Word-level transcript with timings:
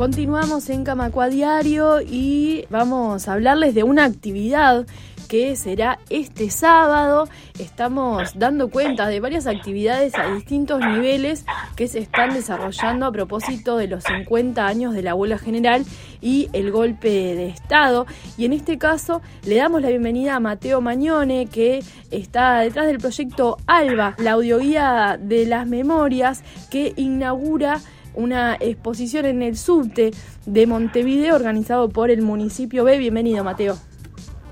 Continuamos 0.00 0.70
en 0.70 0.82
Camacua 0.82 1.28
Diario 1.28 2.00
y 2.00 2.64
vamos 2.70 3.28
a 3.28 3.34
hablarles 3.34 3.74
de 3.74 3.82
una 3.82 4.06
actividad 4.06 4.86
que 5.28 5.54
será 5.56 5.98
este 6.08 6.48
sábado. 6.48 7.28
Estamos 7.58 8.30
dando 8.34 8.70
cuenta 8.70 9.08
de 9.08 9.20
varias 9.20 9.46
actividades 9.46 10.14
a 10.14 10.32
distintos 10.32 10.80
niveles 10.80 11.44
que 11.76 11.86
se 11.86 11.98
están 11.98 12.32
desarrollando 12.32 13.04
a 13.04 13.12
propósito 13.12 13.76
de 13.76 13.88
los 13.88 14.04
50 14.04 14.66
años 14.66 14.94
de 14.94 15.02
la 15.02 15.10
abuela 15.10 15.36
general 15.36 15.84
y 16.22 16.48
el 16.54 16.70
golpe 16.70 17.10
de 17.10 17.48
Estado. 17.48 18.06
Y 18.38 18.46
en 18.46 18.54
este 18.54 18.78
caso 18.78 19.20
le 19.44 19.56
damos 19.56 19.82
la 19.82 19.90
bienvenida 19.90 20.36
a 20.36 20.40
Mateo 20.40 20.80
Mañone, 20.80 21.44
que 21.44 21.84
está 22.10 22.60
detrás 22.60 22.86
del 22.86 23.00
proyecto 23.00 23.58
ALBA, 23.66 24.14
la 24.16 24.30
audioguía 24.30 25.18
de 25.20 25.44
las 25.44 25.66
memorias 25.66 26.42
que 26.70 26.94
inaugura 26.96 27.82
una 28.14 28.56
exposición 28.58 29.26
en 29.26 29.42
el 29.42 29.56
subte 29.56 30.10
de 30.46 30.66
Montevideo 30.66 31.34
organizado 31.34 31.88
por 31.88 32.10
el 32.10 32.22
municipio 32.22 32.84
B. 32.84 32.98
Bienvenido, 32.98 33.44
Mateo. 33.44 33.76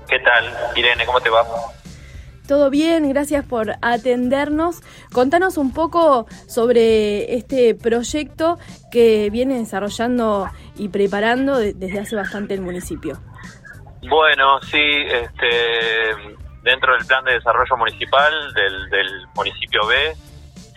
¿Qué 0.07 0.19
tal, 0.19 0.45
Irene? 0.75 1.05
¿Cómo 1.05 1.21
te 1.21 1.29
va? 1.29 1.45
Todo 2.47 2.71
bien, 2.71 3.07
gracias 3.09 3.45
por 3.45 3.75
atendernos. 3.83 4.81
Contanos 5.13 5.57
un 5.57 5.71
poco 5.71 6.25
sobre 6.47 7.35
este 7.35 7.75
proyecto 7.75 8.57
que 8.91 9.29
viene 9.29 9.59
desarrollando 9.59 10.49
y 10.75 10.89
preparando 10.89 11.59
desde 11.59 11.99
hace 11.99 12.15
bastante 12.15 12.55
el 12.55 12.61
municipio. 12.61 13.19
Bueno, 14.09 14.59
sí, 14.61 14.81
este, 14.81 16.39
dentro 16.63 16.93
del 16.93 17.05
plan 17.05 17.23
de 17.25 17.33
desarrollo 17.33 17.77
municipal 17.77 18.33
del, 18.55 18.89
del 18.89 19.27
municipio 19.35 19.85
B, 19.85 20.15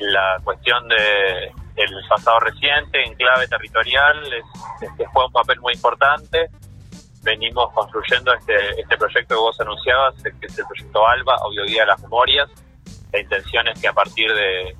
la 0.01 0.41
cuestión 0.45 0.87
de 0.89 1.53
el 1.77 2.09
pasado 2.09 2.41
reciente 2.41 3.03
en 3.05 3.15
clave 3.15 3.49
territorial 3.49 4.33
es, 4.33 4.45
este, 4.83 5.07
juega 5.07 5.27
un 5.27 5.33
papel 5.33 5.61
muy 5.61 5.75
importante. 5.75 6.51
Venimos 7.23 7.73
construyendo 7.73 8.33
este, 8.35 8.81
este 8.81 8.97
proyecto 8.97 9.35
que 9.35 9.41
vos 9.41 9.61
anunciabas, 9.61 10.15
que 10.23 10.47
es 10.47 10.59
el 10.59 10.67
proyecto 10.67 11.07
ALBA, 11.07 11.37
Audioguía 11.37 11.83
de 11.83 11.87
las 11.87 12.01
Memorias. 12.03 12.51
La 13.13 13.21
intención 13.21 13.69
es 13.69 13.81
que 13.81 13.89
a 13.89 13.93
partir 13.93 14.33
de, 14.33 14.77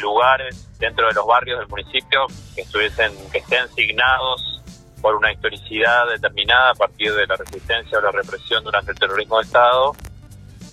lugares 0.00 0.70
dentro 0.78 1.08
de 1.08 1.14
los 1.14 1.26
barrios 1.26 1.58
del 1.58 1.68
municipio 1.68 2.26
que 2.54 2.60
estuviesen, 2.60 3.12
que 3.32 3.38
estén 3.38 3.68
signados 3.74 4.62
por 5.02 5.16
una 5.16 5.32
historicidad 5.32 6.06
determinada 6.08 6.70
a 6.70 6.74
partir 6.74 7.12
de 7.12 7.26
la 7.26 7.34
resistencia 7.34 7.98
o 7.98 8.00
la 8.00 8.12
represión 8.12 8.62
durante 8.62 8.92
el 8.92 8.98
terrorismo 8.98 9.38
de 9.38 9.46
Estado, 9.46 9.96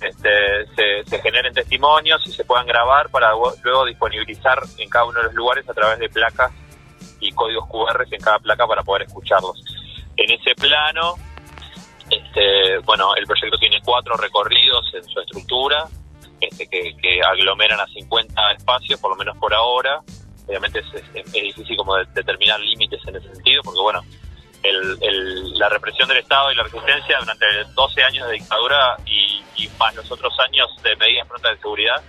este, 0.02 1.06
se, 1.06 1.22
generen 1.22 1.53
testimonios 1.53 2.26
y 2.26 2.31
se 2.31 2.45
puedan 2.45 2.66
grabar 2.67 3.09
para 3.09 3.31
luego 3.64 3.86
disponibilizar 3.86 4.62
en 4.78 4.90
cada 4.90 5.06
uno 5.06 5.20
de 5.20 5.26
los 5.26 5.34
lugares 5.34 5.67
a 5.70 5.73
través 5.73 6.00
de 6.00 6.09
placas 6.09 6.52
y 7.20 7.31
códigos 7.31 7.67
QR 7.70 8.06
en 8.09 8.22
cada 8.22 8.40
placa 8.40 8.68
para 8.68 8.84
poder 8.84 9.03
escucharlos. 9.03 9.64
En 10.16 10.31
ese 10.31 10.56
plano, 10.56 11.16
este, 12.09 12.78
bueno, 12.80 13.16
el 13.16 13.25
proyecto 13.25 13.58
tiene 13.58 13.80
cuatro 13.84 14.16
recorridos 14.18 14.92
en 14.94 15.03
su 15.03 15.20
estructura, 15.20 15.88
este, 16.40 16.68
que, 16.68 17.22
aglomeran 17.22 17.80
a 17.80 17.88
50 17.88 18.52
espacios, 18.52 19.00
por 19.00 19.12
lo 19.12 19.18
menos 19.18 19.38
por 19.38 19.53
ahora. 19.53 20.02
Obviamente 20.48 20.80
es, 20.80 21.34
difícil 21.34 21.75
como 21.75 21.95
determinar 21.98 22.59
límites 22.59 23.02
en 23.08 23.16
ese 23.18 23.34
sentido, 23.34 23.62
porque 23.64 23.81
bueno, 23.81 24.02
la 24.63 25.69
represión 25.69 26.08
del 26.08 26.17
Estado 26.17 26.52
y 26.52 26.55
la 26.55 26.63
resistencia 26.63 27.17
durante 27.19 27.45
12 27.73 28.03
años 28.03 28.27
de 28.27 28.33
dictadura 28.33 28.97
y, 29.05 29.44
más 29.80 29.95
los 29.95 30.11
otros 30.11 30.33
años 30.39 30.69
de 30.83 30.95
medidas 30.95 31.27
prontas 31.27 31.52
de 31.52 31.58
seguridad, 31.61 32.02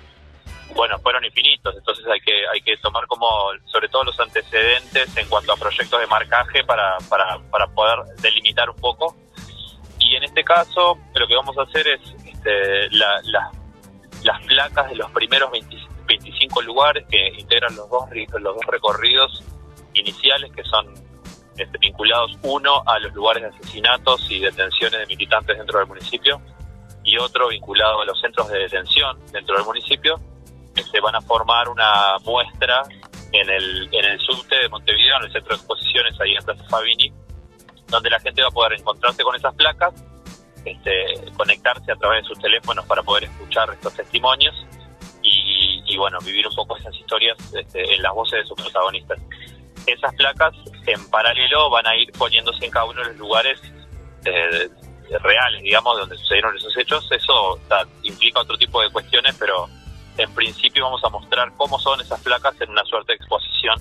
bueno, 0.74 0.98
fueron 0.98 1.24
infinitos. 1.24 1.74
Entonces 1.76 2.06
hay 2.06 2.20
que 2.20 2.46
hay 2.52 2.60
que 2.60 2.76
tomar 2.78 3.06
como, 3.06 3.26
sobre 3.66 3.88
todo 3.88 4.04
los 4.04 4.18
antecedentes 4.20 5.16
en 5.16 5.28
cuanto 5.28 5.52
a 5.52 5.56
proyectos 5.56 6.00
de 6.00 6.06
marcaje 6.06 6.64
para, 6.64 6.96
para, 7.08 7.38
para 7.50 7.66
poder 7.68 7.98
delimitar 8.20 8.68
un 8.70 8.76
poco. 8.76 9.16
Y 9.98 10.16
en 10.16 10.24
este 10.24 10.44
caso, 10.44 10.98
lo 11.14 11.26
que 11.26 11.34
vamos 11.34 11.56
a 11.58 11.62
hacer 11.62 11.88
es 11.88 12.00
este, 12.24 12.88
las 12.90 14.42
placas 14.46 14.90
de 14.90 14.96
los 14.96 15.10
primeros 15.10 15.50
25 16.06 16.62
lugares 16.62 17.06
que 17.08 17.28
integran 17.38 17.74
los 17.76 17.88
dos, 17.90 18.04
los 18.40 18.54
dos 18.54 18.66
recorridos 18.66 19.42
iniciales, 19.94 20.52
que 20.52 20.62
son 20.64 21.07
este, 21.58 21.78
vinculados 21.78 22.38
uno 22.42 22.82
a 22.86 22.98
los 22.98 23.12
lugares 23.14 23.42
de 23.42 23.48
asesinatos 23.48 24.30
y 24.30 24.40
detenciones 24.40 25.00
de 25.00 25.06
militantes 25.06 25.58
dentro 25.58 25.78
del 25.78 25.88
municipio 25.88 26.40
y 27.04 27.18
otro 27.18 27.48
vinculado 27.48 28.02
a 28.02 28.04
los 28.04 28.20
centros 28.20 28.48
de 28.48 28.58
detención 28.58 29.18
dentro 29.32 29.56
del 29.56 29.64
municipio, 29.64 30.20
se 30.74 31.00
van 31.00 31.14
a 31.16 31.20
formar 31.20 31.68
una 31.68 32.18
muestra 32.24 32.82
en 33.32 33.50
el, 33.50 33.88
en 33.92 34.04
el 34.04 34.20
subte 34.20 34.56
de 34.56 34.68
Montevideo, 34.68 35.16
en 35.18 35.24
el 35.26 35.32
centro 35.32 35.50
de 35.50 35.56
exposiciones 35.56 36.20
ahí 36.20 36.34
en 36.34 36.44
Plaza 36.44 36.64
Fabini, 36.68 37.12
donde 37.88 38.10
la 38.10 38.20
gente 38.20 38.42
va 38.42 38.48
a 38.48 38.50
poder 38.50 38.78
encontrarse 38.78 39.22
con 39.22 39.34
esas 39.34 39.54
placas, 39.54 39.94
este, 40.64 41.32
conectarse 41.36 41.92
a 41.92 41.96
través 41.96 42.22
de 42.22 42.28
sus 42.28 42.38
teléfonos 42.40 42.84
para 42.86 43.02
poder 43.02 43.24
escuchar 43.24 43.70
estos 43.70 43.94
testimonios 43.94 44.54
y, 45.22 45.82
y 45.86 45.96
bueno, 45.96 46.18
vivir 46.20 46.46
un 46.46 46.54
poco 46.54 46.76
esas 46.76 46.94
historias 46.94 47.36
este, 47.54 47.94
en 47.94 48.02
las 48.02 48.12
voces 48.12 48.40
de 48.40 48.46
sus 48.46 48.60
protagonistas. 48.60 49.18
Esas 49.86 50.14
placas 50.14 50.54
en 50.92 51.10
paralelo 51.10 51.70
van 51.70 51.86
a 51.86 51.96
ir 51.96 52.10
poniéndose 52.12 52.64
en 52.64 52.70
cada 52.70 52.86
uno 52.86 53.02
de 53.02 53.08
los 53.08 53.16
lugares 53.16 53.60
eh, 54.24 54.68
reales, 55.22 55.62
digamos, 55.62 55.98
donde 55.98 56.16
sucedieron 56.16 56.56
esos 56.56 56.76
hechos. 56.76 57.08
Eso 57.10 57.58
implica 58.02 58.40
otro 58.40 58.56
tipo 58.56 58.80
de 58.82 58.90
cuestiones, 58.90 59.36
pero 59.38 59.68
en 60.16 60.34
principio 60.34 60.84
vamos 60.84 61.02
a 61.04 61.08
mostrar 61.08 61.52
cómo 61.56 61.78
son 61.78 62.00
esas 62.00 62.20
placas 62.22 62.60
en 62.60 62.70
una 62.70 62.84
suerte 62.84 63.12
de 63.12 63.16
exposición 63.16 63.80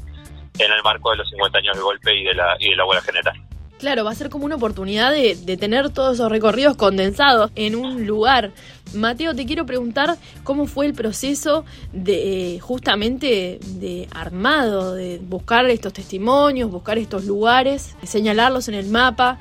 en 0.60 0.72
el 0.72 0.84
marco 0.84 1.12
de 1.12 1.18
los 1.18 1.30
50 1.30 1.58
años 1.58 1.76
de 1.76 1.84
golpe 1.84 2.16
y 2.16 2.24
de 2.24 2.34
la, 2.34 2.56
y 2.60 2.70
de 2.70 2.76
la 2.76 2.84
abuela 2.84 3.02
general. 3.02 3.47
Claro, 3.80 4.04
va 4.04 4.12
a 4.12 4.16
ser 4.16 4.32
como 4.32 4.46
una 4.46 4.56
oportunidad 4.56 5.12
de, 5.12 5.58
tener 5.58 5.92
todos 5.92 6.16
esos 6.16 6.32
recorridos 6.32 6.76
condensados 6.76 7.52
en 7.56 7.76
un 7.76 8.08
lugar. 8.08 8.52
Mateo, 8.96 9.36
te 9.36 9.46
quiero 9.46 9.68
preguntar 9.68 10.16
cómo 10.44 10.66
fue 10.66 10.88
el 10.88 10.94
proceso 10.94 11.64
de 11.94 12.60
justamente 12.60 13.60
de 13.62 14.08
armado, 14.16 14.96
de 14.96 15.20
buscar 15.22 15.66
estos 15.66 15.94
testimonios, 15.94 16.72
buscar 16.72 16.98
estos 16.98 17.26
lugares, 17.26 17.96
señalarlos 18.02 18.68
en 18.68 18.76
el 18.76 18.88
mapa. 18.88 19.38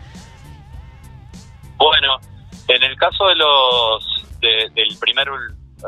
Bueno, 1.79 2.19
en 2.69 2.83
el 2.83 2.97
caso 2.97 3.27
de 3.29 3.37
los 3.37 4.27
del 4.41 4.99
primer 5.01 5.29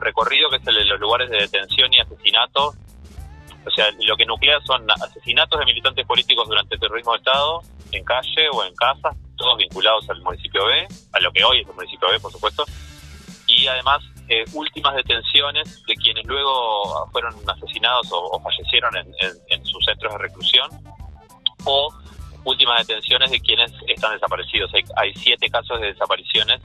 recorrido, 0.01 0.49
que 0.49 0.57
es 0.57 0.67
el 0.67 0.75
de 0.75 0.85
los 0.87 1.01
lugares 1.01 1.29
de 1.31 1.37
detención 1.37 1.93
y 1.93 2.01
asesinato, 2.01 2.75
o 3.67 3.71
sea, 3.71 3.87
lo 4.01 4.17
que 4.17 4.25
nuclea 4.25 4.59
son 4.65 4.91
asesinatos 4.91 5.59
de 5.59 5.67
militantes 5.67 6.07
políticos 6.07 6.49
durante 6.49 6.77
el 6.77 6.81
terrorismo 6.81 7.13
de 7.13 7.19
Estado, 7.19 7.63
en 7.93 8.05
calle 8.05 8.49
o 8.53 8.65
en 8.65 8.75
casa, 8.75 9.11
todos 9.37 9.57
vinculados 9.59 10.09
al 10.11 10.21
municipio 10.23 10.67
B, 10.67 10.87
a 11.13 11.21
lo 11.21 11.33
que 11.33 11.45
hoy 11.45 11.61
es 11.61 11.69
el 11.69 11.75
municipio 11.75 12.09
B, 12.11 12.21
por 12.21 12.33
supuesto, 12.33 12.65
y 13.47 13.67
además 13.67 14.03
eh, 14.29 14.45
últimas 14.53 14.95
detenciones 14.95 15.83
de 15.87 15.95
quienes 15.95 16.25
luego 16.27 17.09
fueron 17.13 17.35
asesinados 17.49 18.09
o, 18.13 18.41
fallecieron 18.41 18.95
en, 18.97 19.65
sus 19.65 19.85
centros 19.85 20.13
de 20.13 20.19
reclusión, 20.19 20.69
o 21.65 21.93
últimas 22.45 22.87
detenciones 22.87 23.31
de 23.31 23.41
quienes 23.41 23.73
están 23.87 24.13
desaparecidos. 24.13 24.71
Hay, 24.97 25.15
siete 25.15 25.49
casos 25.49 25.81
de 25.81 25.89
desapariciones 25.89 26.61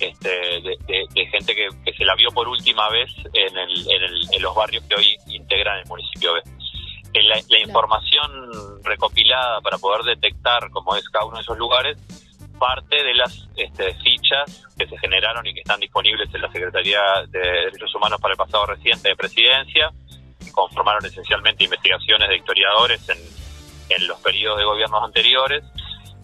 este, 0.00 0.28
de, 0.60 1.26
gente 1.30 1.54
que, 1.54 1.92
se 1.92 2.04
la 2.04 2.14
vio 2.14 2.30
por 2.30 2.48
última 2.48 2.88
vez 2.90 3.10
en, 3.32 3.56
en 3.58 4.42
los 4.42 4.54
barrios 4.54 4.84
que 4.84 4.94
hoy 4.94 5.16
integran 5.28 5.78
el 5.78 5.86
municipio 5.86 6.34
B 6.34 6.42
la, 7.22 7.58
información 7.58 8.82
recopilada 8.82 9.60
para 9.60 9.78
poder 9.78 10.02
detectar 10.02 10.70
cómo 10.70 10.96
es 10.96 11.08
cada 11.08 11.24
uno 11.24 11.36
de 11.36 11.42
esos 11.42 11.58
lugares 11.58 11.98
parte 12.58 13.02
de 13.02 13.14
las 13.14 13.48
este, 13.56 13.94
fichas 13.94 14.66
que 14.78 14.86
se 14.86 14.98
generaron 14.98 15.46
y 15.46 15.54
que 15.54 15.60
están 15.60 15.80
disponibles 15.80 16.32
en 16.34 16.40
la 16.40 16.50
Secretaría 16.50 17.00
de 17.28 17.38
Derechos 17.38 17.94
Humanos 17.94 18.20
para 18.20 18.32
el 18.32 18.38
pasado 18.38 18.66
reciente 18.66 19.10
de 19.10 19.16
Presidencia, 19.16 19.90
conformaron 20.52 21.04
esencialmente 21.04 21.64
investigaciones 21.64 22.28
de 22.28 22.36
historiadores 22.36 23.06
en, 23.10 23.18
en 23.90 24.08
los 24.08 24.18
periodos 24.20 24.58
de 24.58 24.64
gobiernos 24.64 25.04
anteriores. 25.04 25.64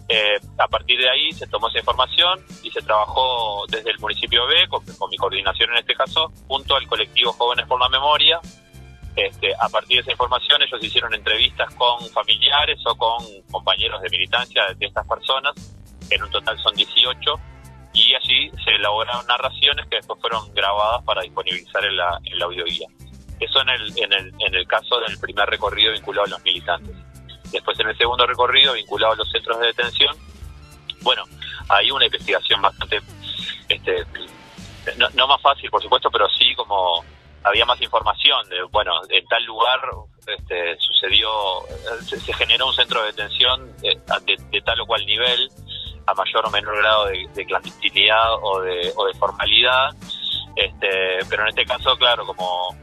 Eh, 0.09 0.39
a 0.57 0.67
partir 0.67 0.99
de 0.99 1.09
ahí 1.09 1.31
se 1.31 1.47
tomó 1.47 1.69
esa 1.69 1.79
información 1.79 2.43
y 2.61 2.71
se 2.71 2.81
trabajó 2.81 3.65
desde 3.69 3.91
el 3.91 3.99
municipio 3.99 4.45
B, 4.47 4.67
con 4.67 5.09
mi 5.09 5.17
coordinación 5.17 5.69
en 5.71 5.77
este 5.77 5.93
caso, 5.93 6.31
junto 6.47 6.75
al 6.75 6.87
colectivo 6.87 7.31
Jóvenes 7.33 7.67
por 7.67 7.79
la 7.79 7.89
Memoria, 7.89 8.39
este, 9.15 9.53
a 9.59 9.69
partir 9.69 9.97
de 9.97 10.01
esa 10.01 10.11
información 10.11 10.61
ellos 10.61 10.83
hicieron 10.83 11.13
entrevistas 11.13 11.73
con 11.75 11.99
familiares 12.09 12.79
o 12.85 12.95
con 12.95 13.23
compañeros 13.51 14.01
de 14.01 14.09
militancia 14.09 14.63
de 14.77 14.85
estas 14.85 15.07
personas, 15.07 15.53
en 16.09 16.23
un 16.23 16.31
total 16.31 16.57
son 16.59 16.75
18, 16.75 17.39
y 17.93 18.15
allí 18.15 18.51
se 18.63 18.71
elaboraron 18.71 19.25
narraciones 19.27 19.87
que 19.87 19.97
después 19.97 20.19
fueron 20.19 20.51
grabadas 20.53 21.03
para 21.03 21.21
disponibilizar 21.21 21.85
en 21.85 21.95
la, 21.95 22.19
en 22.23 22.39
la 22.39 22.45
audioguía. 22.45 22.87
Eso 23.39 23.61
en 23.61 23.69
el, 23.69 23.97
en, 23.97 24.13
el, 24.13 24.33
en 24.39 24.55
el 24.55 24.67
caso 24.67 24.99
del 25.01 25.17
primer 25.19 25.47
recorrido 25.47 25.93
vinculado 25.93 26.25
a 26.25 26.29
los 26.29 26.43
militantes. 26.43 26.95
Después 27.51 27.79
en 27.79 27.89
el 27.89 27.97
segundo 27.97 28.25
recorrido 28.25 28.73
vinculado 28.73 29.13
a 29.13 29.15
los 29.15 29.29
centros 29.29 29.59
de 29.59 29.67
detención, 29.67 30.15
bueno, 31.01 31.23
hay 31.69 31.91
una 31.91 32.05
investigación 32.05 32.61
bastante, 32.61 32.99
este, 33.69 34.05
no, 34.97 35.07
no 35.13 35.27
más 35.27 35.41
fácil 35.41 35.69
por 35.69 35.81
supuesto, 35.81 36.09
pero 36.09 36.27
sí 36.29 36.55
como 36.55 37.03
había 37.43 37.65
más 37.65 37.81
información 37.81 38.47
de, 38.49 38.63
bueno, 38.71 38.93
en 39.09 39.25
tal 39.27 39.43
lugar 39.45 39.79
este, 40.27 40.77
sucedió, 40.79 41.29
se, 42.01 42.33
generó 42.33 42.67
un 42.67 42.73
centro 42.73 43.01
de 43.01 43.07
detención 43.07 43.75
de, 43.77 44.61
tal 44.61 44.81
o 44.81 44.85
cual 44.85 45.05
nivel, 45.05 45.49
a 46.05 46.13
mayor 46.13 46.45
o 46.45 46.49
menor 46.49 46.77
grado 46.77 47.05
de, 47.05 47.45
clandestinidad 47.45 48.35
o 48.41 48.61
de, 48.61 48.91
o 48.95 49.05
de 49.05 49.13
formalidad, 49.15 49.89
este, 50.55 51.19
pero 51.29 51.43
en 51.43 51.49
este 51.49 51.65
caso, 51.65 51.95
claro, 51.97 52.25
como 52.25 52.75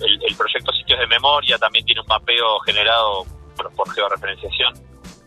el, 0.00 0.36
proyecto 0.36 0.72
Sitios 0.72 1.00
de 1.00 1.06
Memoria 1.06 1.58
también 1.58 1.84
tiene 1.84 2.00
un 2.00 2.06
mapeo 2.06 2.60
generado 2.60 3.24
por, 3.56 3.72
por 3.74 3.92
georreferenciación 3.92 4.74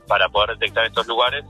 para 0.08 0.30
poder 0.30 0.58
detectar 0.58 0.86
estos 0.86 1.08
lugares, 1.08 1.44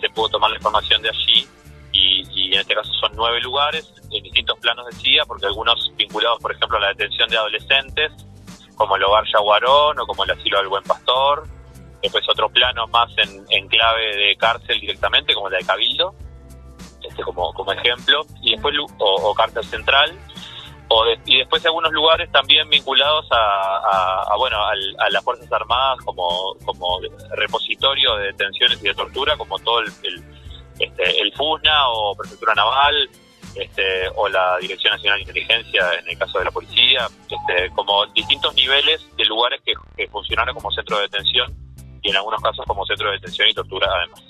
se 0.00 0.08
pudo 0.10 0.28
tomar 0.28 0.50
la 0.50 0.56
información 0.56 1.02
de 1.02 1.10
allí 1.10 1.46
y, 1.92 2.52
en 2.54 2.60
este 2.60 2.74
caso 2.74 2.92
son 2.94 3.12
nueve 3.14 3.40
lugares 3.40 3.92
en 4.10 4.22
distintos 4.22 4.58
planos 4.58 4.86
de 4.86 4.92
CIA, 4.92 5.24
porque 5.26 5.46
algunos 5.46 5.92
vinculados, 5.96 6.38
por 6.40 6.52
ejemplo, 6.52 6.78
a 6.78 6.80
la 6.80 6.88
detención 6.88 7.28
de 7.28 7.36
adolescentes, 7.36 8.12
como 8.74 8.96
el 8.96 9.04
hogar 9.04 9.24
Yaguarón 9.32 9.98
o 9.98 10.06
como 10.06 10.24
el 10.24 10.30
asilo 10.30 10.58
del 10.58 10.68
Buen 10.68 10.84
Pastor. 10.84 11.46
Después 12.02 12.24
otro 12.28 12.48
plano 12.48 12.86
más 12.88 13.10
en, 13.18 13.68
clave 13.68 14.16
de 14.16 14.36
cárcel 14.36 14.80
directamente, 14.80 15.34
como 15.34 15.50
la 15.50 15.58
de 15.58 15.64
Cabildo, 15.64 16.14
este 17.02 17.22
como, 17.24 17.52
como 17.54 17.72
ejemplo. 17.72 18.24
Y 18.40 18.52
después, 18.52 18.74
o, 18.98 19.34
cárcel 19.34 19.64
central. 19.64 20.16
O 20.90 21.04
y 21.26 21.38
después 21.38 21.66
algunos 21.66 21.92
lugares 21.92 22.30
también 22.32 22.70
vinculados 22.70 23.26
a, 23.30 24.34
bueno 24.38 24.56
a 24.64 25.10
las 25.10 25.22
Fuerzas 25.22 25.52
Armadas 25.52 25.98
como, 26.02 26.54
como 26.64 27.00
repositorio 27.32 28.16
de 28.16 28.26
detenciones 28.28 28.80
y 28.82 28.86
de 28.86 28.94
tortura, 28.94 29.36
como 29.36 29.58
todo 29.58 29.80
el 29.80 29.92
este, 30.78 31.20
el 31.20 31.32
FUSNA 31.34 31.88
o 31.90 32.14
Prefectura 32.16 32.54
Naval, 32.54 33.10
este, 33.54 34.08
o 34.14 34.28
la 34.28 34.58
Dirección 34.60 34.92
Nacional 34.92 35.18
de 35.18 35.22
Inteligencia 35.22 35.82
en 36.00 36.08
el 36.08 36.18
caso 36.18 36.38
de 36.38 36.44
la 36.44 36.50
policía, 36.50 37.08
este, 37.22 37.70
como 37.74 38.06
distintos 38.06 38.54
niveles 38.54 39.00
de 39.16 39.24
lugares 39.24 39.60
que, 39.64 39.72
que 39.96 40.06
funcionaron 40.08 40.54
como 40.54 40.70
centro 40.70 40.96
de 40.96 41.02
detención 41.02 41.54
y 42.02 42.10
en 42.10 42.16
algunos 42.16 42.40
casos 42.40 42.64
como 42.66 42.84
centro 42.86 43.08
de 43.08 43.14
detención 43.14 43.48
y 43.48 43.54
tortura 43.54 43.88
además. 43.96 44.22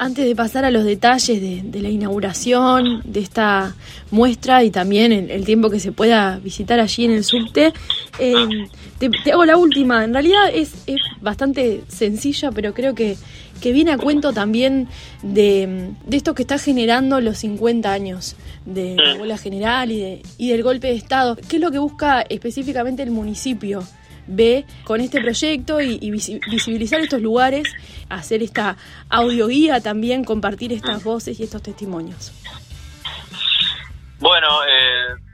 Antes 0.00 0.26
de 0.26 0.36
pasar 0.36 0.64
a 0.64 0.70
los 0.70 0.84
detalles 0.84 1.42
de, 1.42 1.80
la 1.80 1.88
inauguración 1.88 3.02
de 3.04 3.18
esta 3.18 3.74
muestra 4.12 4.62
y 4.62 4.70
también 4.70 5.10
el, 5.12 5.44
tiempo 5.44 5.70
que 5.70 5.80
se 5.80 5.90
pueda 5.90 6.38
visitar 6.38 6.78
allí 6.78 7.04
en 7.04 7.10
el 7.10 7.24
subte, 7.24 7.72
eh, 8.20 8.68
te, 8.98 9.32
hago 9.32 9.44
la 9.44 9.56
última. 9.56 10.04
En 10.04 10.12
realidad 10.12 10.50
es, 10.52 10.84
es 10.86 11.00
bastante 11.20 11.82
sencilla, 11.88 12.50
pero 12.52 12.74
creo 12.74 12.94
que 12.94 13.16
que 13.60 13.72
viene 13.72 13.92
a 13.92 13.98
cuento 13.98 14.32
también 14.32 14.88
de, 15.22 15.90
esto 16.10 16.34
que 16.34 16.42
está 16.42 16.58
generando 16.58 17.20
los 17.20 17.38
50 17.38 17.92
años 17.92 18.36
de 18.64 18.96
la 18.96 19.14
huelga 19.14 19.38
general 19.38 19.90
y, 19.90 20.00
de, 20.00 20.22
y 20.36 20.50
del 20.50 20.62
golpe 20.62 20.88
de 20.88 20.94
Estado. 20.94 21.36
¿Qué 21.36 21.56
es 21.56 21.62
lo 21.62 21.70
que 21.70 21.78
busca 21.78 22.22
específicamente 22.22 23.02
el 23.02 23.10
municipio? 23.10 23.82
ve 24.30 24.66
con 24.84 25.00
este 25.00 25.22
proyecto 25.22 25.80
y, 25.80 26.10
visibilizar 26.10 27.00
estos 27.00 27.22
lugares, 27.22 27.66
hacer 28.10 28.42
esta 28.42 28.76
audioguía 29.08 29.80
también, 29.80 30.22
compartir 30.22 30.70
estas 30.70 31.02
voces 31.02 31.40
y 31.40 31.44
estos 31.44 31.62
testimonios. 31.62 32.30
Bueno, 34.20 34.48
eh, 34.64 35.27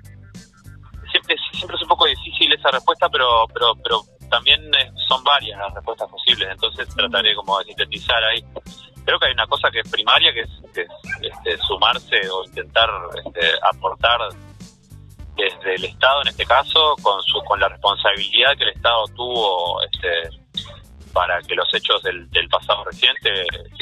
esa 2.64 2.70
respuesta, 2.70 3.08
pero, 3.08 3.46
pero, 3.52 3.74
pero 3.82 4.00
también 4.30 4.62
eh, 4.74 4.90
son 5.06 5.22
varias 5.22 5.58
las 5.58 5.74
respuestas 5.74 6.08
posibles, 6.08 6.48
entonces 6.50 6.88
trataré 6.94 7.34
como 7.34 7.58
de 7.58 7.66
sintetizar 7.66 8.22
ahí. 8.24 8.42
Creo 9.04 9.18
que 9.18 9.26
hay 9.26 9.32
una 9.32 9.46
cosa 9.46 9.70
que 9.70 9.80
es 9.80 9.90
primaria, 9.90 10.32
que 10.32 10.40
es, 10.40 10.50
este, 11.20 11.58
sumarse 11.58 12.28
o 12.30 12.44
intentar 12.44 12.88
este, 13.24 13.50
aportar 13.70 14.20
desde 15.36 15.74
el 15.74 15.84
Estado 15.84 16.22
en 16.22 16.28
este 16.28 16.46
caso, 16.46 16.96
con, 17.02 17.20
su, 17.22 17.38
con 17.44 17.60
la 17.60 17.68
responsabilidad 17.68 18.56
que 18.56 18.64
el 18.64 18.70
Estado 18.70 19.04
tuvo 19.14 19.82
este, 19.82 20.08
para 21.12 21.40
que 21.42 21.54
los 21.54 21.72
hechos 21.74 22.02
del, 22.02 22.28
pasado 22.50 22.84
reciente, 22.84 23.30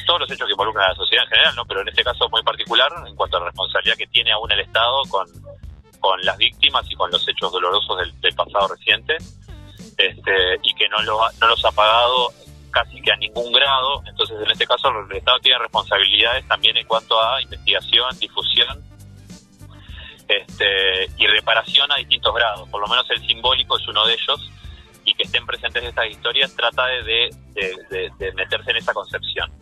todos 0.06 0.20
los 0.20 0.30
hechos 0.30 0.46
que 0.46 0.52
involucran 0.52 0.86
a 0.86 0.88
la 0.88 0.94
sociedad 0.94 1.24
en 1.24 1.30
general, 1.30 1.56
¿no? 1.56 1.64
pero 1.66 1.80
en 1.82 1.88
este 1.88 2.02
caso 2.02 2.28
muy 2.28 2.42
particular, 2.42 2.90
en 3.06 3.14
cuanto 3.14 3.36
a 3.36 3.40
la 3.40 3.46
responsabilidad 3.46 3.96
que 3.96 4.06
tiene 4.08 4.32
aún 4.32 4.50
el 4.50 4.60
Estado 4.60 5.02
con, 5.08 5.26
con 6.02 6.20
las 6.22 6.36
víctimas 6.36 6.84
y 6.90 6.96
con 6.96 7.10
los 7.10 7.26
hechos 7.28 7.52
dolorosos 7.52 7.96
del 8.20 8.34
pasado 8.34 8.68
reciente, 8.68 9.16
este, 9.96 10.58
y 10.62 10.74
que 10.74 10.88
no, 10.88 11.00
lo, 11.02 11.20
no 11.40 11.46
los 11.46 11.64
ha 11.64 11.70
pagado 11.70 12.30
casi 12.72 13.00
que 13.00 13.12
a 13.12 13.16
ningún 13.16 13.52
grado. 13.52 14.02
Entonces, 14.06 14.36
en 14.44 14.50
este 14.50 14.66
caso, 14.66 14.88
el 14.88 15.16
Estado 15.16 15.38
tiene 15.38 15.58
responsabilidades 15.60 16.46
también 16.48 16.76
en 16.76 16.86
cuanto 16.86 17.22
a 17.22 17.40
investigación, 17.40 18.18
difusión 18.18 18.82
este, 20.26 21.08
y 21.16 21.26
reparación 21.28 21.90
a 21.92 21.96
distintos 21.96 22.34
grados. 22.34 22.68
Por 22.68 22.80
lo 22.80 22.88
menos 22.88 23.08
el 23.10 23.24
simbólico 23.24 23.78
es 23.78 23.86
uno 23.86 24.04
de 24.04 24.14
ellos 24.14 24.50
y 25.04 25.14
que 25.14 25.22
estén 25.22 25.46
presentes 25.46 25.84
estas 25.84 26.06
historias 26.06 26.54
trata 26.56 26.86
de, 26.86 27.30
de 27.54 28.32
meterse 28.32 28.72
en 28.72 28.76
esa 28.78 28.92
concepción. 28.92 29.61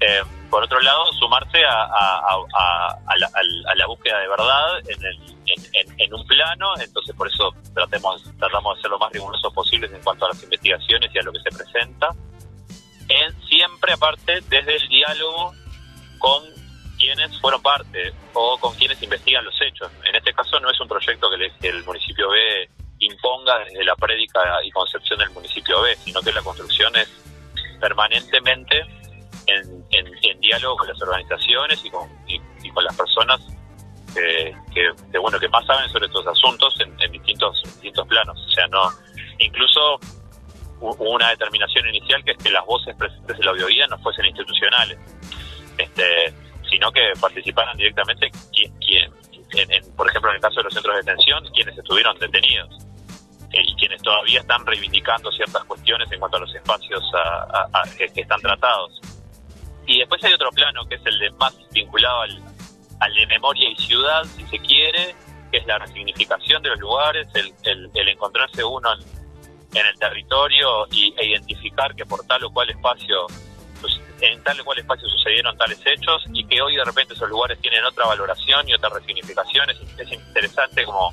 Eh, 0.00 0.22
por 0.50 0.62
otro 0.62 0.80
lado, 0.80 1.12
sumarse 1.14 1.64
a, 1.64 1.84
a, 1.84 3.74
la, 3.76 3.86
búsqueda 3.86 4.18
de 4.18 4.28
verdad 4.28 4.80
en, 5.98 6.14
un 6.14 6.26
plano, 6.26 6.74
entonces 6.78 7.14
por 7.16 7.28
eso 7.28 7.54
tratemos, 7.74 8.22
tratamos 8.38 8.76
de 8.76 8.82
ser 8.82 8.90
lo 8.90 8.98
más 8.98 9.12
rigurosos 9.12 9.52
posibles 9.52 9.92
en 9.92 10.02
cuanto 10.02 10.26
a 10.26 10.28
las 10.28 10.42
investigaciones 10.42 11.10
y 11.14 11.18
a 11.18 11.22
lo 11.22 11.32
que 11.32 11.40
se 11.40 11.50
presenta, 11.50 12.08
en 13.08 13.42
siempre 13.42 13.92
aparte 13.92 14.40
desde 14.48 14.76
el 14.76 14.88
diálogo 14.88 15.52
con 16.18 16.42
quienes 16.98 17.38
fueron 17.40 17.62
parte 17.62 18.12
o 18.32 18.58
con 18.58 18.74
quienes 18.74 19.02
investigan 19.02 19.44
los 19.44 19.54
hechos. 19.60 19.90
En 20.04 20.14
este 20.14 20.32
caso 20.32 20.58
no 20.60 20.70
es 20.70 20.80
un 20.80 20.88
proyecto 20.88 21.28
que, 21.30 21.68
el 21.68 21.84
municipio 21.84 22.30
B 22.30 22.68
imponga 22.98 23.58
desde 23.58 23.84
la 23.84 23.94
prédica 23.96 24.40
y 24.64 24.70
concepción 24.70 25.18
del 25.18 25.30
municipio 25.30 25.80
B, 25.82 25.96
sino 25.96 26.20
que 26.22 26.32
la 26.32 26.42
construcción 26.42 26.94
es 26.96 27.08
permanentemente 27.80 28.80
en, 28.80 28.88
en, 28.88 28.95
diálogo 30.46 30.76
con 30.76 30.88
las 30.88 31.02
organizaciones 31.02 31.84
y 31.84 31.90
con, 31.90 32.08
y, 32.26 32.70
con 32.70 32.84
las 32.84 32.96
personas 32.96 33.40
que, 34.14 35.18
bueno 35.20 35.38
que 35.38 35.48
más 35.48 35.66
saben 35.66 35.88
sobre 35.90 36.06
estos 36.06 36.26
asuntos 36.26 36.74
en, 36.80 37.12
distintos 37.12 37.62
distintos 37.64 38.06
planos. 38.08 38.38
O 38.46 38.50
sea 38.50 38.66
no 38.68 38.90
incluso 39.38 39.98
hubo 40.80 41.10
una 41.10 41.30
determinación 41.30 41.86
inicial 41.88 42.24
que 42.24 42.32
es 42.32 42.38
que 42.38 42.50
las 42.50 42.64
voces 42.64 42.94
presentes 42.96 43.38
en 43.38 43.44
la 43.44 43.50
audioguía 43.50 43.86
no 43.88 43.98
fuesen 43.98 44.26
institucionales 44.26 44.98
este 45.78 46.34
sino 46.70 46.90
que 46.90 47.12
participaran 47.20 47.76
directamente 47.76 48.30
quien, 48.52 49.12
por 49.96 50.08
ejemplo 50.08 50.30
en 50.30 50.36
el 50.36 50.42
caso 50.42 50.56
de 50.56 50.64
los 50.64 50.74
centros 50.74 50.96
de 50.96 51.02
detención 51.02 51.44
quienes 51.54 51.76
estuvieron 51.78 52.18
detenidos 52.18 52.70
eh, 53.52 53.62
y 53.64 53.74
quienes 53.76 54.02
todavía 54.02 54.40
están 54.40 54.64
reivindicando 54.66 55.30
ciertas 55.32 55.62
cuestiones 55.64 56.10
en 56.10 56.18
cuanto 56.18 56.38
a 56.38 56.40
los 56.40 56.54
espacios 56.54 57.04
que 57.96 58.20
están 58.20 58.40
tratados 58.40 59.00
y 59.86 60.00
después 60.00 60.22
hay 60.24 60.32
otro 60.32 60.50
plano 60.50 60.84
que 60.88 60.96
es 60.96 61.06
el 61.06 61.18
de 61.18 61.30
más 61.32 61.54
vinculado 61.70 62.22
al, 62.22 63.14
de 63.14 63.26
memoria 63.26 63.70
y 63.70 63.76
ciudad, 63.76 64.24
si 64.24 64.44
se 64.46 64.58
quiere, 64.58 65.14
que 65.50 65.58
es 65.58 65.66
la 65.66 65.78
resignificación 65.78 66.62
de 66.62 66.70
los 66.70 66.80
lugares, 66.80 67.28
el, 67.34 67.90
el, 67.94 68.08
encontrarse 68.08 68.64
uno 68.64 68.92
en, 68.92 69.86
el 69.86 69.98
territorio 69.98 70.86
y, 70.90 71.14
e 71.16 71.26
identificar 71.26 71.94
que 71.94 72.04
por 72.04 72.26
tal 72.26 72.44
o 72.44 72.50
cual 72.50 72.70
espacio 72.70 73.26
pues, 73.80 74.00
en 74.22 74.42
tal 74.42 74.58
o 74.60 74.64
cual 74.64 74.78
espacio 74.78 75.08
sucedieron 75.08 75.56
tales 75.56 75.80
hechos 75.84 76.24
y 76.32 76.44
que 76.46 76.60
hoy 76.62 76.76
de 76.76 76.84
repente 76.84 77.14
esos 77.14 77.28
lugares 77.28 77.60
tienen 77.60 77.84
otra 77.84 78.06
valoración 78.06 78.68
y 78.68 78.74
otra 78.74 78.88
resignificación. 78.88 79.70
Es, 79.70 79.78
es 79.98 80.12
interesante 80.12 80.84
como 80.84 81.12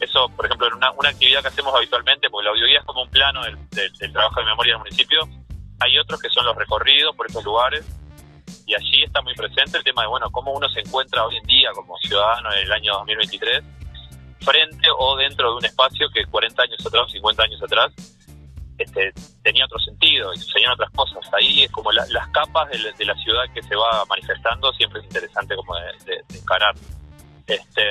eso, 0.00 0.28
por 0.36 0.46
ejemplo, 0.46 0.68
en 0.68 0.74
una, 0.74 0.92
una, 0.92 1.08
actividad 1.08 1.42
que 1.42 1.48
hacemos 1.48 1.74
habitualmente, 1.74 2.30
porque 2.30 2.44
la 2.44 2.50
audioguía 2.52 2.78
es 2.78 2.84
como 2.84 3.02
un 3.02 3.10
plano 3.10 3.42
del, 3.42 3.58
del 3.70 4.12
trabajo 4.12 4.40
de 4.40 4.46
memoria 4.46 4.74
del 4.74 4.78
municipio, 4.78 5.28
hay 5.80 5.98
otros 5.98 6.20
que 6.20 6.28
son 6.30 6.44
los 6.44 6.56
recorridos 6.56 7.14
por 7.16 7.26
esos 7.28 7.44
lugares 7.44 7.84
y 8.68 8.74
allí 8.74 9.02
está 9.02 9.22
muy 9.22 9.34
presente 9.34 9.78
el 9.78 9.82
tema 9.82 10.02
de, 10.02 10.08
bueno, 10.08 10.30
cómo 10.30 10.52
uno 10.52 10.68
se 10.68 10.80
encuentra 10.80 11.24
hoy 11.24 11.38
en 11.38 11.44
día 11.44 11.70
como 11.74 11.96
ciudadano 11.96 12.52
en 12.52 12.66
el 12.66 12.72
año 12.72 12.92
2023 12.98 13.64
frente 14.40 14.88
o 14.98 15.16
dentro 15.16 15.50
de 15.50 15.56
un 15.56 15.64
espacio 15.64 16.06
que 16.10 16.24
40 16.26 16.62
años 16.62 16.86
atrás, 16.86 17.10
50 17.10 17.42
años 17.42 17.62
atrás, 17.62 17.92
este, 18.76 19.12
tenía 19.42 19.64
otro 19.64 19.78
sentido 19.78 20.34
y 20.34 20.36
sucedían 20.36 20.72
otras 20.72 20.90
cosas. 20.90 21.18
Ahí 21.32 21.64
es 21.64 21.70
como 21.72 21.90
las 21.92 22.28
capas 22.28 22.68
de, 22.70 23.04
la 23.06 23.14
ciudad 23.14 23.44
que 23.54 23.62
se 23.62 23.74
va 23.74 24.04
manifestando, 24.06 24.70
siempre 24.74 25.00
es 25.00 25.06
interesante 25.06 25.56
como 25.56 25.74
de, 25.74 26.22
encarar. 26.38 26.74
Este, 27.46 27.82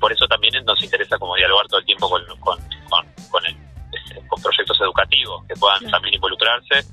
por 0.00 0.12
eso 0.12 0.26
también 0.26 0.52
nos 0.64 0.82
interesa 0.82 1.16
como 1.18 1.36
dialogar 1.36 1.68
todo 1.68 1.78
el 1.78 1.86
tiempo 1.86 2.10
con, 2.10 2.24
con, 2.40 2.58
con, 3.30 3.46
este, 3.46 4.26
con 4.26 4.42
proyectos 4.42 4.80
educativos 4.80 5.44
que 5.46 5.54
puedan 5.54 5.88
también 5.88 6.14
involucrarse 6.16 6.84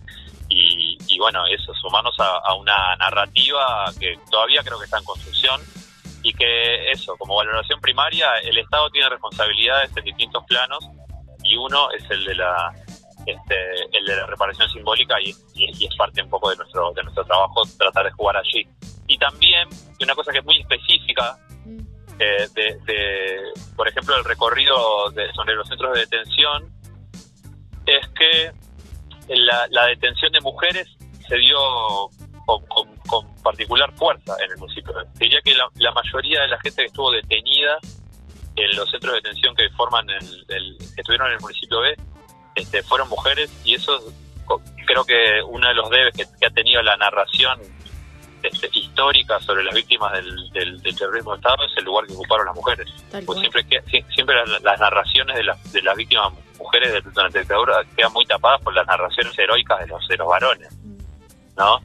y, 0.49 0.98
bueno, 1.19 1.45
eso, 1.47 1.73
sumarnos 1.75 2.15
a, 2.19 2.53
una 2.55 2.95
narrativa 2.97 3.91
que 3.99 4.17
todavía 4.31 4.61
creo 4.63 4.79
que 4.79 4.85
está 4.85 4.97
en 4.97 5.05
construcción 5.05 5.61
y 6.23 6.33
que 6.33 6.91
eso, 6.91 7.15
como 7.17 7.35
valoración 7.35 7.79
primaria, 7.81 8.27
el 8.43 8.57
Estado 8.57 8.89
tiene 8.89 9.09
responsabilidades 9.09 9.95
en 9.95 10.05
distintos 10.05 10.43
planos 10.45 10.79
y 11.43 11.55
uno 11.57 11.91
es 11.91 12.09
el 12.09 12.25
de 12.25 12.35
la 12.35 12.73
este, 13.25 13.55
el 13.91 14.05
de 14.05 14.15
la 14.15 14.25
reparación 14.25 14.69
simbólica 14.69 15.15
y, 15.21 15.29
es 15.29 15.95
parte 15.97 16.23
un 16.23 16.29
poco 16.29 16.49
de 16.49 16.55
nuestro 16.55 16.91
de 16.93 17.03
nuestro 17.03 17.25
trabajo 17.25 17.61
tratar 17.77 18.05
de 18.05 18.11
jugar 18.11 18.37
allí. 18.37 18.67
Y 19.07 19.17
también, 19.17 19.67
una 20.01 20.15
cosa 20.15 20.31
que 20.31 20.39
es 20.39 20.45
muy 20.45 20.59
específica 20.59 21.37
eh, 22.19 22.47
de, 22.53 23.53
por 23.75 23.87
ejemplo, 23.87 24.15
el 24.15 24.23
recorrido 24.23 25.09
de, 25.11 25.31
sobre 25.33 25.55
los 25.55 25.67
centros 25.67 25.93
de 25.93 25.99
detención, 26.01 26.71
es 27.85 28.07
que 28.09 28.51
la, 29.29 29.67
la 29.69 29.85
detención 29.87 30.31
de 30.31 30.41
mujeres 30.41 30.87
se 31.29 31.37
dio 31.37 31.57
con, 33.07 33.35
particular 33.43 33.91
fuerza 33.93 34.35
en 34.43 34.51
el 34.51 34.57
municipio. 34.57 34.93
Diría 35.15 35.39
que 35.43 35.53
la, 35.55 35.91
mayoría 35.91 36.41
de 36.41 36.47
la 36.47 36.59
gente 36.59 36.81
que 36.81 36.87
estuvo 36.87 37.11
detenida 37.11 37.77
en 38.55 38.75
los 38.75 38.89
centros 38.89 39.13
de 39.13 39.21
detención 39.21 39.55
que 39.55 39.69
forman 39.69 40.09
el, 40.09 40.45
que 40.47 41.01
estuvieron 41.01 41.27
en 41.27 41.33
el 41.35 41.39
municipio 41.39 41.79
B 41.79 41.95
este, 42.55 42.83
fueron 42.83 43.07
mujeres 43.07 43.51
y 43.63 43.75
eso 43.75 43.97
creo 44.85 45.05
que 45.05 45.41
uno 45.47 45.67
de 45.67 45.75
los 45.75 45.89
debes 45.89 46.13
que, 46.13 46.45
ha 46.45 46.49
tenido 46.49 46.81
la 46.81 46.97
narración 46.97 47.59
este, 48.41 48.69
histórica 48.73 49.39
sobre 49.39 49.63
las 49.63 49.75
víctimas 49.75 50.11
del, 50.13 50.81
terrorismo 50.97 51.31
de 51.31 51.37
Estado 51.37 51.65
es 51.65 51.77
el 51.77 51.85
lugar 51.85 52.07
que 52.07 52.13
ocuparon 52.13 52.47
las 52.47 52.55
mujeres. 52.55 52.87
pues 53.25 53.39
siempre 53.39 53.65
siempre 54.13 54.35
las, 54.61 54.79
narraciones 54.79 55.37
de 55.37 55.43
las, 55.43 55.71
de 55.71 55.81
las 55.83 55.95
víctimas 55.95 56.33
mujeres 56.57 57.03
durante 57.13 57.37
la 57.37 57.41
dictadura 57.41 57.83
quedan 57.95 58.13
muy 58.13 58.25
tapadas 58.25 58.61
por 58.61 58.73
las 58.73 58.85
narraciones 58.87 59.37
heroicas 59.37 59.79
de 59.79 59.87
los, 59.87 60.07
de 60.07 60.17
los 60.17 60.27
varones. 60.27 60.78
¿No? 61.59 61.81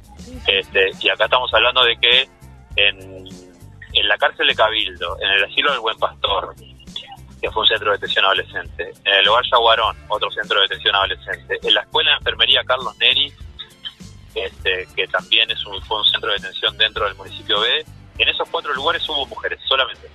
Este, 0.46 0.90
y 1.00 1.08
acá 1.10 1.24
estamos 1.24 1.52
hablando 1.52 1.84
de 1.84 1.96
que 1.98 2.28
en, 2.76 4.08
la 4.08 4.16
cárcel 4.16 4.46
de 4.46 4.54
Cabildo, 4.54 5.16
en 5.20 5.30
el 5.30 5.44
asilo 5.44 5.72
del 5.72 5.80
Buen 5.80 5.98
Pastor, 5.98 6.54
que 7.40 7.50
fue 7.50 7.62
un 7.62 7.68
centro 7.68 7.90
de 7.90 7.96
detención 7.96 8.24
adolescente, 8.24 8.92
en 9.04 9.14
el 9.14 9.28
hogar 9.28 9.44
Yaguarón, 9.50 9.96
otro 10.08 10.30
centro 10.30 10.56
de 10.60 10.62
detención 10.62 10.94
adolescente, 10.94 11.58
en 11.62 11.74
la 11.74 11.80
escuela 11.82 12.10
de 12.10 12.16
enfermería 12.18 12.62
Carlos 12.64 12.96
Neri, 12.98 13.32
este, 14.34 14.88
que 14.94 15.06
también 15.08 15.50
es 15.50 15.64
un, 15.66 15.80
fue 15.82 15.98
un 15.98 16.04
centro 16.06 16.30
de 16.30 16.36
detención 16.36 16.76
dentro 16.78 17.04
del 17.04 17.14
municipio 17.16 17.60
B, 17.60 17.84
en 18.18 18.28
esos 18.28 18.48
cuatro 18.48 18.72
lugares 18.74 19.06
hubo 19.08 19.26
mujeres 19.26 19.58
solamente. 19.66 20.08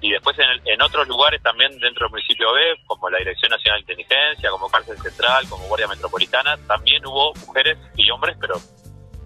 Y 0.00 0.10
después 0.10 0.36
en, 0.38 0.46
en 0.66 0.82
otros 0.82 1.08
lugares 1.08 1.42
también 1.42 1.70
dentro 1.78 2.04
del 2.04 2.10
municipio 2.10 2.52
B, 2.52 2.60
como 2.86 3.08
la 3.08 3.18
Dirección 3.18 3.50
Nacional 3.50 3.82
de 3.84 3.92
Inteligencia, 3.92 4.50
como 4.50 4.68
Cárcel 4.68 4.98
Central, 4.98 5.48
como 5.48 5.66
Guardia 5.66 5.88
Metropolitana, 5.88 6.58
también 6.66 7.06
hubo 7.06 7.32
mujeres 7.46 7.78
y 7.96 8.10
hombres, 8.10 8.36
pero 8.38 8.56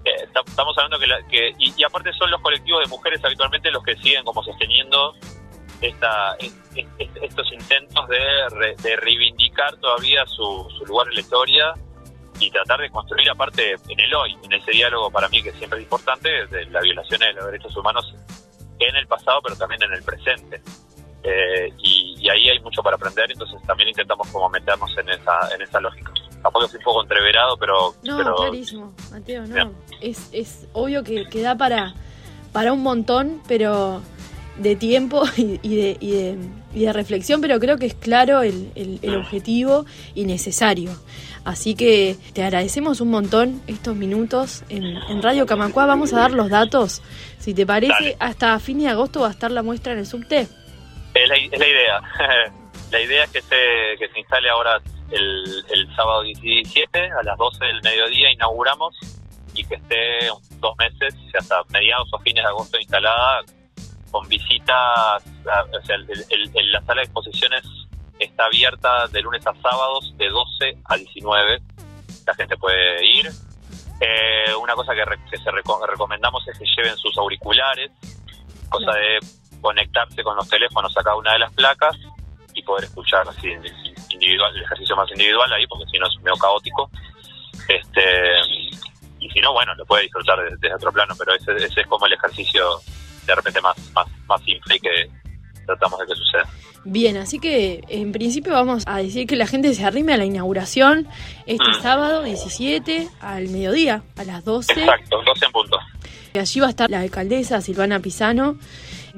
eh, 0.05 0.29
estamos 0.47 0.77
hablando 0.79 0.99
que, 0.99 1.07
que 1.31 1.53
y, 1.59 1.83
aparte 1.85 2.13
son 2.13 2.31
los 2.31 2.41
colectivos 2.41 2.83
de 2.85 2.89
mujeres 2.89 3.25
habitualmente 3.25 3.71
los 3.71 3.83
que 3.83 3.97
siguen 3.97 4.25
como 4.25 4.43
sosteniendo 4.43 5.15
esta, 5.81 6.37
estos 7.21 7.53
intentos 7.53 8.09
de, 8.09 8.75
de 8.83 8.97
reivindicar 8.97 9.77
todavía 9.77 10.27
su, 10.27 10.69
su, 10.77 10.87
lugar 10.87 11.09
en 11.09 11.15
la 11.15 11.21
historia 11.21 11.75
y 12.41 12.51
tratar 12.51 12.81
de 12.81 12.91
construir 12.91 13.31
aparte 13.31 13.77
en 13.89 14.01
el 14.01 14.15
hoy, 14.15 14.37
en 14.43 14.53
ese 14.53 14.73
diálogo 14.73 15.11
para 15.11 15.29
mí 15.29 15.43
que 15.43 15.53
siempre 15.53 15.79
es 15.79 15.85
importante, 15.85 16.47
de 16.47 16.67
las 16.67 16.83
violaciones 16.83 17.29
de 17.29 17.35
los 17.35 17.47
derechos 17.47 17.77
humanos 17.77 18.15
en 18.79 18.97
el 18.97 19.07
pasado 19.07 19.41
pero 19.43 19.57
también 19.57 19.83
en 19.83 19.93
el 19.93 20.03
presente. 20.03 20.61
Eh, 21.23 21.73
y, 21.79 22.29
ahí 22.29 22.49
hay 22.51 22.61
mucho 22.61 22.83
para 22.83 22.97
aprender, 22.97 23.31
entonces 23.31 23.61
también 23.67 23.89
intentamos 23.89 24.29
como 24.29 24.49
meternos 24.51 24.91
en 24.99 25.09
esa, 25.09 25.55
en 25.55 25.63
esa 25.63 25.81
lógica. 25.81 26.13
Tampoco 26.43 26.67
es 26.67 26.75
un 26.75 26.83
poco 26.83 27.03
entreverado, 27.03 27.57
pero... 27.57 27.95
No, 28.03 28.35
clarísimo, 28.37 28.93
Mateo, 29.11 29.47
no. 29.47 29.73
Es, 30.01 30.29
es 30.33 30.67
obvio 30.73 31.03
que, 31.03 31.27
que 31.27 31.43
da 31.43 31.57
para, 31.57 31.95
para 32.53 32.73
un 32.73 32.83
montón, 32.83 33.43
pero 33.49 34.03
de 34.59 34.77
tiempo 34.77 35.23
y, 35.37 35.45
de, 35.45 35.61
y, 35.63 35.77
de, 36.13 36.39
y, 36.75 36.85
de, 36.85 36.93
reflexión, 36.93 37.41
pero 37.41 37.59
creo 37.59 37.79
que 37.79 37.87
es 37.87 37.95
claro 37.95 38.43
el, 38.43 38.71
el, 38.75 39.17
objetivo 39.17 39.87
y 40.15 40.25
necesario. 40.25 40.91
Así 41.45 41.75
que 41.75 42.17
te 42.35 42.43
agradecemos 42.43 43.01
un 43.01 43.11
montón 43.11 43.63
estos 43.67 43.97
minutos 43.97 44.65
en, 44.69 44.85
en 44.85 45.23
Radio 45.23 45.47
Camacua. 45.47 45.87
Vamos 45.87 46.13
a 46.13 46.19
dar 46.19 46.33
los 46.33 46.51
datos. 46.51 47.03
Si 47.39 47.55
te 47.55 47.65
parece, 47.65 48.17
hasta 48.19 48.59
fin 48.59 48.81
de 48.81 48.89
agosto 48.89 49.21
va 49.21 49.29
a 49.29 49.31
estar 49.31 49.51
la 49.51 49.63
muestra 49.63 49.93
en 49.93 50.01
el 50.01 50.07
subte. 50.07 50.41
Es 51.15 51.29
la, 51.29 51.37
es 51.37 51.59
la 51.59 51.67
idea. 51.67 52.03
la 52.91 53.01
idea 53.01 53.25
es 53.25 53.31
que 53.31 53.41
se, 53.41 53.99
que 53.99 54.09
se 54.13 54.19
instale 54.19 54.51
ahora 54.51 54.81
el, 55.11 55.65
el 55.71 55.97
sábado 55.97 56.23
17 56.23 57.11
a 57.13 57.23
las 57.23 57.37
12 57.39 57.65
del 57.65 57.83
mediodía, 57.83 58.31
inauguramos 58.31 58.95
y 59.55 59.65
que 59.65 59.75
esté 59.75 60.29
dos 60.61 60.75
meses, 60.79 61.15
hasta 61.39 61.63
mediados 61.71 62.09
o 62.13 62.19
fines 62.21 62.45
de 62.45 62.49
agosto 62.49 62.79
instalada 62.79 63.43
con 64.11 64.29
visitas, 64.29 65.23
o 65.23 65.87
sea, 65.87 65.97
el, 65.97 66.73
la 66.73 66.81
sala 66.83 67.01
de 67.01 67.05
exposiciones 67.05 67.63
está 68.19 68.47
abierta 68.47 69.07
de 69.09 69.21
lunes 69.21 69.47
a 69.47 69.55
sábados 69.55 70.15
de 70.17 70.29
12 70.29 70.79
a 70.85 70.97
19, 70.97 71.63
la 72.27 72.35
gente 72.35 72.57
puede 72.57 73.07
ir. 73.07 73.31
Eh, 74.01 74.55
una 74.61 74.75
cosa 74.75 74.93
que, 74.95 75.39
se 75.39 75.51
recomendamos 75.51 76.47
es 76.49 76.59
que 76.59 76.65
lleven 76.77 76.97
sus 76.97 77.17
auriculares, 77.19 77.91
cosa 78.69 78.93
de 78.93 79.19
conectarse 79.61 80.23
con 80.23 80.37
los 80.37 80.49
teléfonos 80.49 80.97
a 80.97 81.03
cada 81.03 81.17
una 81.17 81.33
de 81.33 81.41
las 81.41 81.53
placas 81.53 81.97
y 82.55 82.63
poder 82.63 82.85
escuchar 82.85 83.29
así 83.29 83.49
individual, 84.19 84.55
el 84.57 84.63
ejercicio 84.63 84.97
más 84.97 85.11
individual 85.11 85.53
ahí, 85.53 85.67
porque 85.67 85.85
si 85.91 85.99
no 85.99 86.07
es 86.07 86.17
medio 86.23 86.37
caótico. 86.37 86.91
Este, 87.69 88.03
y 89.21 89.31
si 89.31 89.41
no, 89.41 89.53
bueno, 89.53 89.75
lo 89.75 89.85
puede 89.85 90.05
disfrutar 90.05 90.39
desde, 90.51 90.75
otro 90.75 90.93
plano, 90.93 91.15
pero 91.19 91.35
ese, 91.35 91.53
ese 91.65 91.81
es 91.81 91.87
como 91.87 92.07
el 92.07 92.13
ejercicio 92.13 92.81
de 93.27 93.35
repente 93.35 93.61
más, 93.61 93.77
más, 93.93 94.07
más 94.27 94.43
simple 94.43 94.79
que 94.81 95.11
tratamos 95.67 95.99
de 96.01 96.07
que 96.07 96.15
suceda. 96.15 96.49
Bien, 96.85 97.17
así 97.19 97.39
que 97.39 97.83
en 97.89 98.13
principio 98.13 98.53
vamos 98.53 98.85
a 98.87 98.99
decir 98.99 99.27
que 99.27 99.37
la 99.37 99.47
gente 99.47 99.75
se 99.75 99.85
arrime 99.85 100.15
a 100.15 100.17
la 100.17 100.25
inauguración 100.25 101.07
este 101.47 101.71
mm. 101.71 101.83
sábado 101.83 102.23
17 102.23 103.09
al 103.21 103.49
mediodía, 103.49 104.03
a 104.17 104.25
las 104.25 104.45
12. 104.45 104.73
Exacto, 104.73 105.23
12 105.25 105.45
en 105.45 105.53
punto. 105.53 105.79
Allí 106.35 106.61
va 106.61 106.67
a 106.67 106.71
estar 106.71 106.89
la 106.89 107.01
alcaldesa 107.01 107.61
Silvana 107.61 108.01
Pisano 108.01 108.57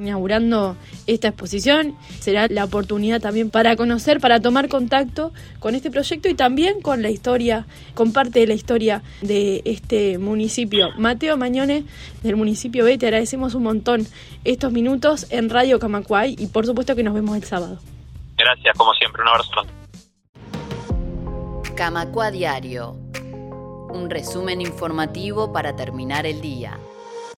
inaugurando 0.00 0.76
esta 1.06 1.28
exposición. 1.28 1.96
Será 2.20 2.48
la 2.48 2.64
oportunidad 2.64 3.20
también 3.20 3.50
para 3.50 3.76
conocer, 3.76 4.20
para 4.20 4.40
tomar 4.40 4.68
contacto 4.68 5.32
con 5.58 5.74
este 5.74 5.90
proyecto 5.90 6.28
y 6.28 6.34
también 6.34 6.80
con 6.80 7.02
la 7.02 7.10
historia, 7.10 7.66
con 7.94 8.12
parte 8.12 8.40
de 8.40 8.46
la 8.46 8.54
historia 8.54 9.02
de 9.20 9.62
este 9.64 10.18
municipio. 10.18 10.90
Mateo 10.98 11.36
Mañone, 11.36 11.84
del 12.22 12.36
municipio 12.36 12.84
B, 12.84 12.98
te 12.98 13.06
agradecemos 13.06 13.54
un 13.54 13.64
montón 13.64 14.06
estos 14.44 14.72
minutos 14.72 15.26
en 15.30 15.50
Radio 15.50 15.78
Camacuay 15.78 16.36
y 16.38 16.46
por 16.46 16.66
supuesto 16.66 16.96
que 16.96 17.02
nos 17.02 17.14
vemos 17.14 17.36
el 17.36 17.44
sábado. 17.44 17.78
Gracias, 18.36 18.76
como 18.76 18.92
siempre, 18.94 19.22
un 19.22 19.28
abrazo. 19.28 19.80
Camacua 21.76 22.30
Diario, 22.30 22.96
un 23.92 24.10
resumen 24.10 24.60
informativo 24.60 25.52
para 25.52 25.76
terminar 25.76 26.26
el 26.26 26.40
día. 26.40 26.78